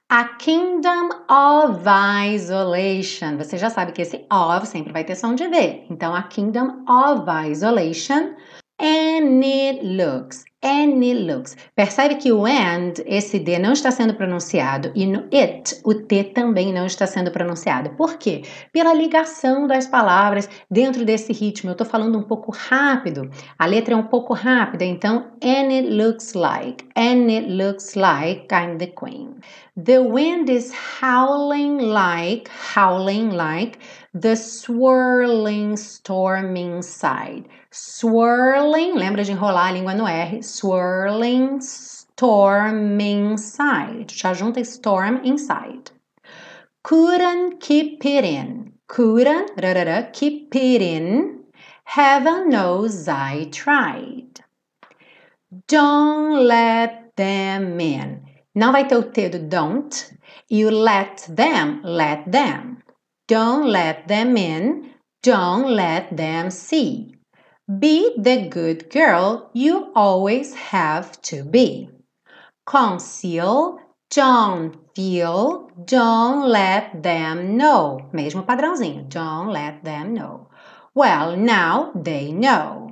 A 0.09 0.29
kingdom 0.39 1.11
of 1.29 1.85
isolation. 1.85 3.37
Você 3.37 3.57
já 3.57 3.69
sabe 3.69 3.91
que 3.91 4.01
esse 4.01 4.25
of 4.31 4.65
sempre 4.65 4.93
vai 4.93 5.03
ter 5.03 5.15
som 5.15 5.35
de 5.35 5.47
V. 5.47 5.85
Então, 5.89 6.15
a 6.15 6.23
kingdom 6.23 6.85
of 6.87 7.25
isolation. 7.29 8.35
And 8.79 9.43
it 9.43 9.83
looks 9.83 10.45
it 10.67 11.19
looks. 11.23 11.55
Percebe 11.75 12.15
que 12.15 12.31
o 12.31 12.45
and, 12.45 12.93
esse 13.05 13.39
D 13.39 13.57
não 13.59 13.73
está 13.73 13.91
sendo 13.91 14.13
pronunciado 14.13 14.91
e 14.95 15.05
no 15.05 15.25
it, 15.33 15.79
o 15.83 15.93
T 15.93 16.23
também 16.25 16.73
não 16.73 16.85
está 16.85 17.07
sendo 17.07 17.31
pronunciado. 17.31 17.91
Por 17.91 18.17
quê? 18.17 18.43
Pela 18.71 18.93
ligação 18.93 19.67
das 19.67 19.87
palavras 19.87 20.49
dentro 20.69 21.05
desse 21.05 21.33
ritmo. 21.33 21.69
Eu 21.69 21.73
estou 21.73 21.87
falando 21.87 22.17
um 22.17 22.23
pouco 22.23 22.51
rápido, 22.51 23.29
a 23.57 23.65
letra 23.65 23.93
é 23.93 23.97
um 23.97 24.03
pouco 24.03 24.33
rápida, 24.33 24.83
então 24.83 25.31
it 25.43 25.89
looks 25.89 26.33
like, 26.33 26.85
it 26.95 27.47
looks 27.49 27.95
like 27.95 28.47
I'm 28.53 28.77
the 28.77 28.87
queen. 28.87 29.35
The 29.79 30.01
wind 30.01 30.49
is 30.49 30.73
howling 30.73 31.77
like, 31.77 32.47
howling 32.47 33.29
like 33.29 33.77
the 34.11 34.35
swirling 34.35 35.77
storm 35.77 36.57
inside. 36.57 37.47
Swirling, 37.69 38.95
lembra 38.95 39.23
de 39.23 39.33
enrolar 39.33 39.69
a 39.69 39.73
língua 39.73 39.95
no 39.95 40.07
R? 40.07 40.41
Swirling 40.41 41.61
storm 41.61 42.99
inside. 42.99 44.07
Já 44.07 44.33
junta 44.33 44.65
storm 44.65 45.23
inside. 45.23 45.91
Couldn't 46.83 47.59
keep 47.59 48.03
it 48.03 48.25
in. 48.25 48.73
Couldn't, 48.87 50.11
keep 50.11 50.55
it 50.55 50.81
in. 50.81 51.43
Heaven 51.83 52.49
knows 52.49 53.07
I 53.07 53.47
tried. 53.51 54.43
Don't 55.67 56.47
let 56.47 57.15
them 57.15 57.79
in. 57.79 58.26
Não 58.57 58.71
vai 58.71 58.87
ter 58.87 58.95
o 58.95 59.03
T 59.03 59.29
do 59.29 59.37
don't. 59.37 60.17
E 60.49 60.65
o 60.65 60.71
let 60.71 61.27
them, 61.29 61.79
let 61.83 62.23
them. 62.31 62.79
Don't 63.27 63.69
let 63.69 64.07
them 64.07 64.35
in. 64.35 64.95
Don't 65.21 65.75
let 65.75 66.15
them 66.15 66.49
see. 66.49 67.13
Be 67.67 68.15
the 68.17 68.49
good 68.49 68.89
girl 68.89 69.51
you 69.53 69.91
always 69.93 70.55
have 70.55 71.21
to 71.29 71.43
be. 71.43 71.87
Conceal, 72.65 73.77
don't 74.09 74.75
feel, 74.95 75.69
don't 75.85 76.49
let 76.49 77.03
them 77.03 77.57
know. 77.57 78.09
Mesmo 78.11 78.43
padrãozinho. 78.43 79.07
Don't 79.07 79.49
let 79.53 79.83
them 79.83 80.15
know. 80.15 80.47
Well, 80.95 81.37
now 81.37 81.91
they 81.93 82.31
know. 82.31 82.86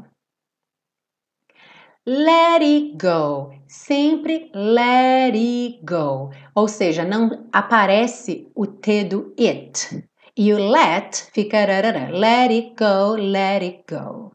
Let 2.07 2.61
it 2.61 2.97
go. 2.97 3.51
Sempre 3.67 4.51
let 4.53 5.35
it 5.35 5.79
go. 5.83 6.29
Ou 6.53 6.67
seja, 6.67 7.03
não 7.03 7.47
aparece 7.51 8.47
o 8.53 8.67
T 8.67 9.05
do 9.05 9.33
it. 9.39 10.07
E 10.37 10.53
o 10.53 10.69
let 10.69 11.31
fica 11.33 11.65
rarara. 11.65 12.11
Let 12.11 12.51
it 12.51 12.75
go, 12.77 13.15
let 13.15 13.63
it 13.63 13.85
go. 13.89 14.33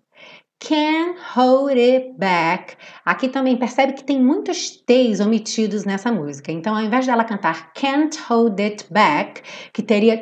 Can't 0.59 1.17
hold 1.37 1.79
it 1.79 2.15
back. 2.19 2.77
Aqui 3.05 3.29
também 3.29 3.57
percebe 3.57 3.93
que 3.93 4.03
tem 4.03 4.21
muitos 4.21 4.71
T's 4.85 5.21
omitidos 5.21 5.85
nessa 5.85 6.11
música. 6.11 6.51
Então, 6.51 6.75
ao 6.75 6.83
invés 6.83 7.07
dela 7.07 7.23
cantar 7.23 7.73
Can't 7.73 8.19
hold 8.29 8.61
it 8.61 8.85
back, 8.93 9.43
que 9.73 9.81
teria 9.83 10.21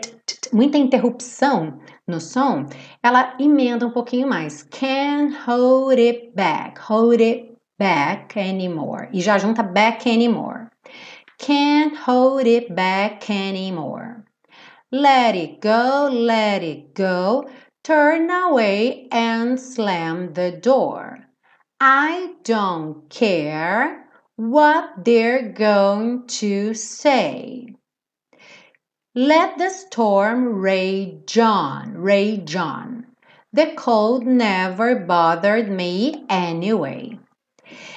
muita 0.52 0.78
interrupção 0.78 1.78
no 2.06 2.20
som, 2.20 2.66
ela 3.02 3.36
emenda 3.38 3.86
um 3.86 3.90
pouquinho 3.90 4.28
mais. 4.28 4.62
Can't 4.62 5.34
hold 5.46 5.98
it 5.98 6.32
back. 6.34 6.80
Hold 6.80 7.20
it 7.20 7.54
back 7.78 8.38
anymore. 8.38 9.08
E 9.12 9.20
já 9.20 9.38
junta 9.38 9.62
back 9.62 10.08
anymore. 10.08 10.68
Can't 11.38 11.96
hold 12.06 12.46
it 12.46 12.72
back 12.72 13.30
anymore. 13.30 14.24
Let 14.90 15.36
it 15.36 15.60
go, 15.60 16.08
let 16.10 16.62
it 16.62 16.94
go. 16.94 17.44
Turn 17.84 18.30
away 18.30 19.06
and 19.12 19.58
slam 19.58 20.32
the 20.32 20.52
door. 20.52 21.18
I 21.80 22.34
don't 22.42 23.08
care 23.08 24.08
what 24.36 25.04
they're 25.04 25.52
going 25.52 26.26
to 26.40 26.74
say. 26.74 27.77
Let 29.20 29.58
the 29.58 29.70
storm 29.70 30.60
rage 30.60 31.36
on, 31.38 31.98
rage 31.98 32.54
on. 32.54 33.04
The 33.52 33.72
cold 33.74 34.24
never 34.24 34.94
bothered 34.94 35.68
me 35.68 36.24
anyway. 36.28 37.18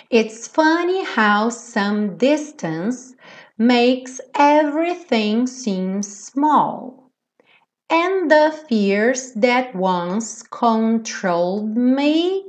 It's 0.10 0.48
funny 0.48 1.04
how 1.06 1.50
some 1.50 2.18
distance 2.18 3.14
makes 3.56 4.20
everything 4.34 5.46
seem 5.46 6.02
small. 6.02 7.12
And 7.88 8.32
the 8.32 8.60
fears 8.68 9.32
that 9.34 9.76
once 9.76 10.42
controlled 10.42 11.78
me 11.78 12.48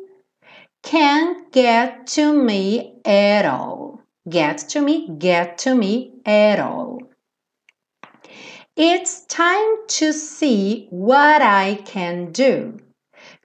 can't 0.83 1.53
get 1.53 2.07
to 2.17 2.33
me 2.33 2.95
at 3.05 3.45
all. 3.45 4.01
Get 4.27 4.57
to 4.71 4.81
me, 4.81 5.11
get 5.19 5.59
to 5.59 5.75
me 5.75 6.15
at 6.25 6.59
all. 6.59 7.02
It's 8.75 9.27
time 9.27 9.85
to 10.01 10.15
see 10.15 10.87
what 10.89 11.43
I 11.43 11.75
can 11.85 12.33
do 12.33 12.79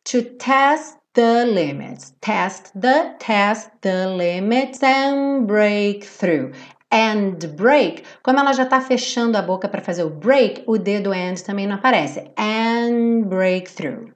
to 0.05 0.21
test 0.21 0.97
the 1.15 1.45
limits. 1.45 2.13
Test 2.21 2.71
the, 2.79 3.13
test 3.19 3.69
the 3.81 4.07
limits 4.07 4.81
and 4.81 5.45
break 5.45 6.05
through. 6.05 6.53
And 6.89 7.37
break, 7.57 8.05
como 8.23 8.39
ela 8.39 8.53
já 8.53 8.63
está 8.63 8.79
fechando 8.79 9.37
a 9.37 9.41
boca 9.41 9.67
para 9.67 9.81
fazer 9.81 10.05
o 10.05 10.09
break, 10.09 10.63
o 10.65 10.77
dedo 10.77 11.11
and 11.11 11.35
também 11.45 11.67
não 11.67 11.75
aparece. 11.75 12.31
And 12.37 13.27
break 13.27 13.69
through. 13.69 14.13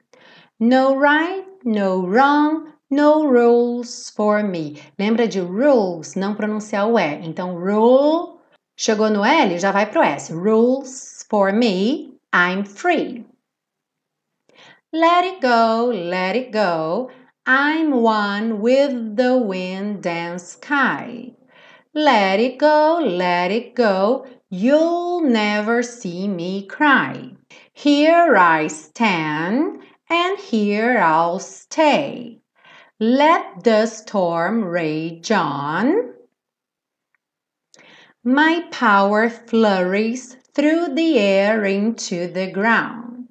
No 0.61 0.97
right, 0.97 1.45
no 1.65 2.07
wrong, 2.07 2.71
no 2.89 3.27
rules 3.27 4.09
for 4.15 4.41
me. 4.41 4.81
Lembra 4.97 5.27
de 5.27 5.41
rules, 5.41 6.15
não 6.15 6.35
pronunciar 6.35 6.87
o 6.87 6.97
E. 6.97 7.19
Então, 7.25 7.59
rule 7.59 8.30
Chegou 8.81 9.11
no 9.11 9.23
L, 9.23 9.59
já 9.59 9.71
vai 9.71 9.85
pro 9.85 10.01
S. 10.01 10.33
Rules 10.33 11.23
for 11.29 11.53
me, 11.53 12.15
I'm 12.33 12.65
free. 12.65 13.23
Let 14.91 15.23
it 15.23 15.39
go, 15.39 15.91
let 15.93 16.35
it 16.35 16.51
go. 16.51 17.11
I'm 17.45 17.91
one 17.91 18.59
with 18.59 19.17
the 19.17 19.37
wind 19.37 20.07
and 20.07 20.41
sky. 20.41 21.31
Let 21.93 22.39
it 22.39 22.57
go, 22.57 22.99
let 23.03 23.51
it 23.51 23.75
go. 23.75 24.25
You'll 24.49 25.21
never 25.29 25.83
see 25.83 26.27
me 26.27 26.65
cry. 26.65 27.35
Here 27.73 28.35
I 28.35 28.65
stand, 28.65 29.83
and 30.09 30.39
here 30.39 30.97
I'll 30.97 31.37
stay. 31.37 32.39
Let 32.99 33.63
the 33.63 33.85
storm 33.85 34.63
rage 34.63 35.31
on. 35.31 36.15
My 38.23 38.67
power 38.69 39.29
flurries 39.29 40.37
through 40.53 40.93
the 40.93 41.17
air 41.17 41.65
into 41.65 42.27
the 42.27 42.51
ground. 42.51 43.29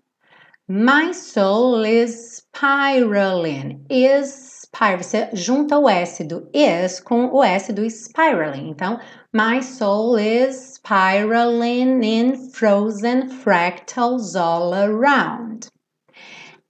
My 0.66 1.12
soul 1.12 1.84
is 1.84 2.38
spiraling. 2.38 3.86
Is 3.88 4.66
Você 4.72 5.28
junta 5.32 5.78
o 5.78 5.88
S 5.88 6.24
do 6.24 6.48
is 6.52 6.98
com 6.98 7.30
o 7.32 7.44
S 7.44 7.72
do 7.72 7.88
spiraling. 7.88 8.68
Então, 8.70 8.98
my 9.32 9.60
soul 9.60 10.16
is 10.16 10.74
spiraling 10.74 12.02
in 12.02 12.50
frozen 12.50 13.28
fractals 13.28 14.34
all 14.34 14.74
around. 14.74 15.68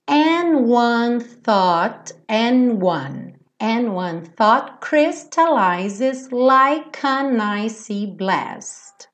And 0.06 0.66
one 0.66 1.20
thought 1.20 2.12
and 2.28 2.82
one 2.82 3.29
and 3.60 3.94
one 3.94 4.24
thought 4.24 4.80
crystallizes 4.80 6.32
like 6.32 7.04
an 7.04 7.38
icy 7.38 8.06
blast. 8.06 9.08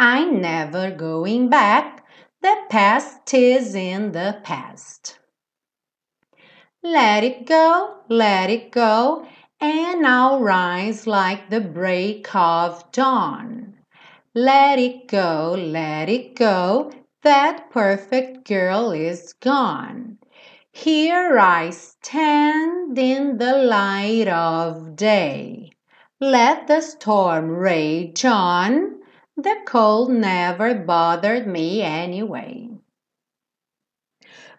I'm 0.00 0.40
never 0.40 0.90
going 0.90 1.48
back, 1.48 2.04
the 2.42 2.56
past 2.68 3.32
is 3.32 3.74
in 3.74 4.12
the 4.12 4.40
past. 4.42 5.18
Let 6.82 7.24
it 7.24 7.46
go, 7.46 7.98
let 8.08 8.50
it 8.50 8.70
go, 8.72 9.26
and 9.60 10.06
I'll 10.06 10.40
rise 10.40 11.06
like 11.06 11.50
the 11.50 11.60
break 11.60 12.34
of 12.34 12.90
dawn. 12.92 13.74
Let 14.34 14.78
it 14.78 15.08
go, 15.08 15.56
let 15.58 16.08
it 16.08 16.36
go, 16.36 16.92
that 17.22 17.70
perfect 17.70 18.46
girl 18.46 18.92
is 18.92 19.32
gone. 19.40 20.17
Here 20.80 21.40
I 21.40 21.70
stand 21.70 22.96
in 22.96 23.38
the 23.38 23.54
light 23.64 24.28
of 24.28 24.94
day. 24.94 25.72
Let 26.20 26.68
the 26.68 26.82
storm 26.82 27.50
rage 27.50 28.24
on. 28.24 29.00
The 29.36 29.56
cold 29.66 30.10
never 30.10 30.76
bothered 30.76 31.48
me 31.48 31.82
anyway. 31.82 32.67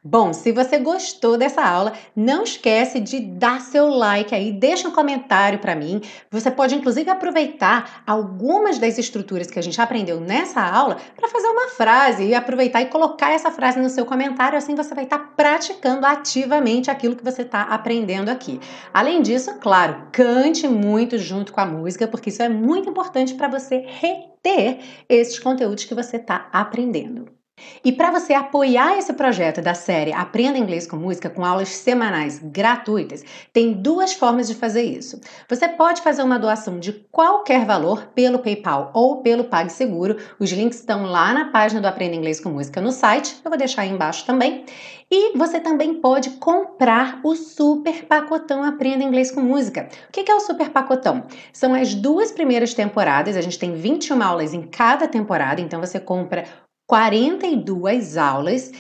Bom, 0.01 0.31
se 0.31 0.53
você 0.53 0.77
gostou 0.77 1.37
dessa 1.37 1.61
aula, 1.61 1.91
não 2.15 2.43
esquece 2.43 3.01
de 3.01 3.19
dar 3.19 3.59
seu 3.59 3.89
like 3.89 4.33
aí, 4.33 4.49
deixa 4.49 4.87
um 4.87 4.93
comentário 4.93 5.59
para 5.59 5.75
mim. 5.75 5.99
Você 6.31 6.49
pode 6.49 6.73
inclusive 6.73 7.09
aproveitar 7.09 8.01
algumas 8.07 8.79
das 8.79 8.97
estruturas 8.97 9.51
que 9.51 9.59
a 9.59 9.61
gente 9.61 9.81
aprendeu 9.81 10.21
nessa 10.21 10.61
aula 10.61 10.97
para 11.17 11.27
fazer 11.27 11.47
uma 11.47 11.67
frase 11.67 12.23
e 12.23 12.33
aproveitar 12.33 12.81
e 12.81 12.85
colocar 12.85 13.31
essa 13.31 13.51
frase 13.51 13.77
no 13.81 13.89
seu 13.89 14.05
comentário, 14.05 14.57
assim 14.57 14.73
você 14.73 14.95
vai 14.95 15.03
estar 15.03 15.19
tá 15.19 15.33
praticando 15.35 16.05
ativamente 16.05 16.89
aquilo 16.89 17.17
que 17.17 17.23
você 17.23 17.41
está 17.41 17.63
aprendendo 17.63 18.29
aqui. 18.29 18.57
Além 18.93 19.21
disso, 19.21 19.55
claro, 19.59 20.07
cante 20.13 20.65
muito 20.65 21.17
junto 21.17 21.51
com 21.51 21.59
a 21.59 21.65
música, 21.65 22.07
porque 22.07 22.29
isso 22.29 22.41
é 22.41 22.47
muito 22.47 22.89
importante 22.89 23.33
para 23.33 23.49
você 23.49 23.83
reter 23.85 24.79
esses 25.09 25.37
conteúdos 25.39 25.83
que 25.83 25.93
você 25.93 26.15
está 26.15 26.47
aprendendo. 26.53 27.38
E 27.83 27.91
para 27.91 28.11
você 28.11 28.33
apoiar 28.33 28.97
esse 28.97 29.13
projeto 29.13 29.61
da 29.61 29.73
série 29.73 30.13
Aprenda 30.13 30.57
Inglês 30.57 30.85
com 30.85 30.97
Música 30.97 31.29
com 31.29 31.45
aulas 31.45 31.69
semanais 31.69 32.39
gratuitas, 32.39 33.23
tem 33.53 33.73
duas 33.73 34.13
formas 34.13 34.47
de 34.47 34.55
fazer 34.55 34.83
isso. 34.83 35.19
Você 35.47 35.67
pode 35.67 36.01
fazer 36.01 36.23
uma 36.23 36.39
doação 36.39 36.79
de 36.79 36.93
qualquer 37.11 37.65
valor 37.65 38.07
pelo 38.15 38.39
PayPal 38.39 38.91
ou 38.93 39.21
pelo 39.21 39.45
PagSeguro. 39.45 40.17
Os 40.39 40.51
links 40.51 40.79
estão 40.79 41.05
lá 41.05 41.33
na 41.33 41.45
página 41.51 41.81
do 41.81 41.87
Aprenda 41.87 42.15
Inglês 42.15 42.39
com 42.39 42.49
Música 42.49 42.81
no 42.81 42.91
site. 42.91 43.35
Eu 43.43 43.49
vou 43.49 43.57
deixar 43.57 43.83
aí 43.83 43.89
embaixo 43.89 44.25
também. 44.25 44.65
E 45.11 45.35
você 45.35 45.59
também 45.59 45.95
pode 45.95 46.29
comprar 46.31 47.19
o 47.23 47.35
super 47.35 48.05
pacotão 48.05 48.63
Aprenda 48.63 49.03
Inglês 49.03 49.31
com 49.31 49.41
Música. 49.41 49.89
O 50.07 50.11
que 50.11 50.29
é 50.29 50.35
o 50.35 50.39
super 50.39 50.69
pacotão? 50.69 51.23
São 51.51 51.73
as 51.73 51.95
duas 51.95 52.31
primeiras 52.31 52.75
temporadas, 52.75 53.35
a 53.35 53.41
gente 53.41 53.57
tem 53.57 53.73
21 53.73 54.21
aulas 54.21 54.53
em 54.53 54.61
cada 54.61 55.07
temporada, 55.07 55.61
então 55.61 55.79
você 55.79 55.99
compra 55.99 56.45
42 56.89 58.17
aulas 58.17 58.71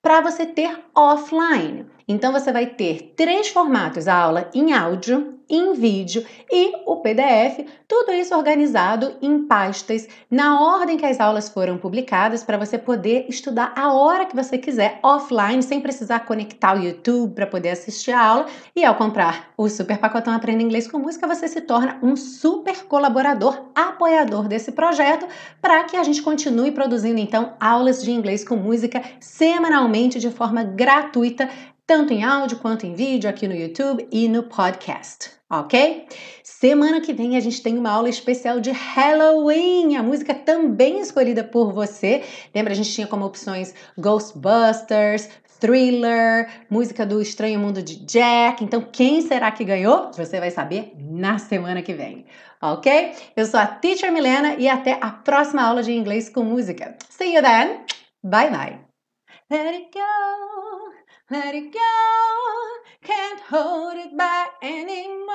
para 0.00 0.20
você 0.20 0.46
ter 0.46 0.84
offline. 0.94 1.84
Então 2.06 2.30
você 2.32 2.52
vai 2.52 2.64
ter 2.64 3.12
três 3.16 3.48
formatos: 3.48 4.06
a 4.06 4.14
aula 4.14 4.48
em 4.54 4.72
áudio, 4.72 5.35
em 5.48 5.72
vídeo 5.74 6.24
e 6.50 6.72
o 6.84 6.96
PDF, 6.96 7.66
tudo 7.86 8.12
isso 8.12 8.34
organizado 8.34 9.14
em 9.22 9.46
pastas 9.46 10.08
na 10.30 10.60
ordem 10.60 10.96
que 10.96 11.06
as 11.06 11.20
aulas 11.20 11.48
foram 11.48 11.78
publicadas 11.78 12.42
para 12.42 12.58
você 12.58 12.76
poder 12.76 13.26
estudar 13.28 13.72
a 13.76 13.92
hora 13.92 14.26
que 14.26 14.34
você 14.34 14.58
quiser 14.58 14.98
offline, 15.02 15.62
sem 15.62 15.80
precisar 15.80 16.20
conectar 16.20 16.76
o 16.76 16.82
YouTube 16.82 17.34
para 17.34 17.46
poder 17.46 17.70
assistir 17.70 18.12
a 18.12 18.20
aula. 18.20 18.46
E 18.74 18.84
ao 18.84 18.96
comprar 18.96 19.50
o 19.56 19.68
Super 19.68 19.98
Pacotão 19.98 20.34
Aprenda 20.34 20.62
Inglês 20.62 20.88
com 20.88 20.98
Música, 20.98 21.26
você 21.26 21.46
se 21.48 21.60
torna 21.60 21.98
um 22.02 22.16
super 22.16 22.84
colaborador, 22.84 23.66
apoiador 23.74 24.48
desse 24.48 24.72
projeto, 24.72 25.26
para 25.60 25.84
que 25.84 25.96
a 25.96 26.02
gente 26.02 26.22
continue 26.22 26.72
produzindo 26.72 27.20
então 27.20 27.54
aulas 27.60 28.02
de 28.02 28.10
inglês 28.10 28.44
com 28.44 28.56
música 28.56 29.02
semanalmente 29.20 30.18
de 30.18 30.30
forma 30.30 30.64
gratuita 30.64 31.48
tanto 31.86 32.12
em 32.12 32.24
áudio 32.24 32.58
quanto 32.58 32.84
em 32.84 32.94
vídeo 32.94 33.30
aqui 33.30 33.46
no 33.46 33.54
YouTube 33.54 34.08
e 34.10 34.28
no 34.28 34.42
podcast, 34.42 35.30
ok? 35.50 36.06
Semana 36.42 37.00
que 37.00 37.12
vem 37.12 37.36
a 37.36 37.40
gente 37.40 37.62
tem 37.62 37.78
uma 37.78 37.90
aula 37.90 38.08
especial 38.08 38.60
de 38.60 38.70
Halloween, 38.70 39.96
a 39.96 40.02
música 40.02 40.34
também 40.34 41.00
escolhida 41.00 41.44
por 41.44 41.72
você. 41.72 42.24
Lembra, 42.54 42.72
a 42.72 42.76
gente 42.76 42.92
tinha 42.92 43.06
como 43.06 43.24
opções 43.24 43.74
Ghostbusters, 43.98 45.28
Thriller, 45.60 46.48
música 46.68 47.06
do 47.06 47.20
Estranho 47.20 47.58
Mundo 47.58 47.82
de 47.82 47.96
Jack. 48.04 48.62
Então, 48.62 48.82
quem 48.92 49.22
será 49.22 49.50
que 49.50 49.64
ganhou? 49.64 50.10
Você 50.12 50.38
vai 50.38 50.50
saber 50.50 50.92
na 50.98 51.38
semana 51.38 51.82
que 51.82 51.94
vem, 51.94 52.26
ok? 52.60 53.14
Eu 53.34 53.46
sou 53.46 53.58
a 53.58 53.66
Teacher 53.66 54.12
Milena 54.12 54.54
e 54.56 54.68
até 54.68 54.98
a 55.00 55.10
próxima 55.10 55.62
aula 55.62 55.82
de 55.82 55.92
inglês 55.92 56.28
com 56.28 56.42
música. 56.42 56.96
See 57.08 57.34
you 57.34 57.42
then. 57.42 57.84
Bye 58.22 58.50
bye. 58.50 58.80
Let 59.50 59.74
it 59.74 59.90
go. 59.92 60.55
Let 61.28 61.56
it 61.56 61.72
go, 61.72 61.80
can't 63.02 63.40
hold 63.40 63.94
it 63.96 64.16
back 64.16 64.50
anymore. 64.62 65.26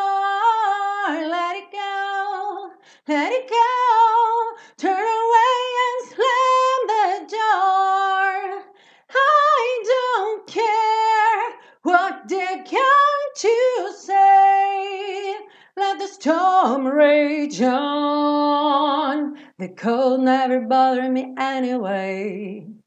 Let 1.09 1.57
it 1.57 1.69
go, 1.69 2.71
let 3.09 3.33
it 3.33 3.49
go. 3.49 4.55
Turn 4.77 4.93
away 4.93 5.57
and 5.83 6.07
slam 6.07 6.79
the 6.87 7.35
door. 7.35 8.63
I 9.09 9.83
don't 9.83 10.47
care 10.47 11.59
what 11.81 12.29
they're 12.29 12.63
going 12.63 13.31
to 13.35 13.93
say. 13.99 15.35
Let 15.75 15.99
the 15.99 16.07
storm 16.07 16.87
rage 16.87 17.61
on. 17.61 19.37
The 19.59 19.67
cold 19.67 20.21
never 20.21 20.61
bothered 20.61 21.11
me 21.11 21.35
anyway. 21.37 22.80